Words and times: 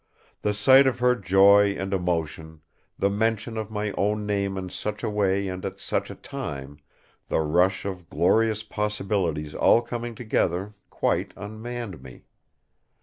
The 0.41 0.55
sight 0.55 0.87
of 0.87 0.97
her 0.97 1.13
joy 1.13 1.75
and 1.77 1.93
emotion, 1.93 2.61
the 2.97 3.11
mention 3.11 3.55
of 3.55 3.69
my 3.69 3.91
own 3.91 4.25
name 4.25 4.57
in 4.57 4.69
such 4.71 5.03
a 5.03 5.11
way 5.11 5.47
and 5.47 5.63
at 5.63 5.79
such 5.79 6.09
a 6.09 6.15
time, 6.15 6.79
the 7.27 7.41
rush 7.41 7.85
of 7.85 8.09
glorious 8.09 8.63
possibilities 8.63 9.53
all 9.53 9.83
coming 9.83 10.15
together, 10.15 10.73
quite 10.89 11.33
unmanned 11.37 12.01
me. 12.01 12.23